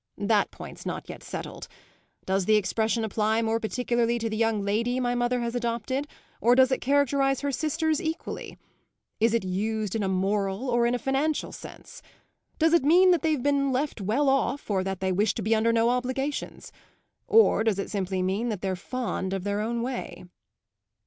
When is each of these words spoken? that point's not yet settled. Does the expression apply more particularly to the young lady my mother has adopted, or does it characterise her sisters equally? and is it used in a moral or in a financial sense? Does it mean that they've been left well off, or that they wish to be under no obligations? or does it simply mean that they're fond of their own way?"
that 0.17 0.49
point's 0.49 0.83
not 0.83 1.07
yet 1.09 1.21
settled. 1.21 1.67
Does 2.25 2.45
the 2.45 2.55
expression 2.55 3.03
apply 3.03 3.43
more 3.43 3.59
particularly 3.59 4.17
to 4.17 4.31
the 4.31 4.35
young 4.35 4.63
lady 4.63 4.99
my 4.99 5.13
mother 5.13 5.41
has 5.41 5.53
adopted, 5.53 6.07
or 6.41 6.55
does 6.55 6.71
it 6.71 6.81
characterise 6.81 7.41
her 7.41 7.51
sisters 7.51 8.01
equally? 8.01 8.53
and 8.53 8.57
is 9.19 9.35
it 9.35 9.43
used 9.45 9.93
in 9.93 10.01
a 10.01 10.07
moral 10.09 10.67
or 10.71 10.87
in 10.87 10.95
a 10.95 10.97
financial 10.97 11.51
sense? 11.51 12.01
Does 12.57 12.73
it 12.73 12.81
mean 12.83 13.11
that 13.11 13.21
they've 13.21 13.43
been 13.43 13.71
left 13.71 14.01
well 14.01 14.27
off, 14.27 14.71
or 14.71 14.83
that 14.83 15.01
they 15.01 15.11
wish 15.11 15.35
to 15.35 15.43
be 15.43 15.53
under 15.53 15.71
no 15.71 15.91
obligations? 15.91 16.71
or 17.27 17.63
does 17.63 17.77
it 17.77 17.91
simply 17.91 18.23
mean 18.23 18.49
that 18.49 18.61
they're 18.61 18.75
fond 18.75 19.33
of 19.33 19.43
their 19.43 19.61
own 19.61 19.83
way?" 19.83 20.25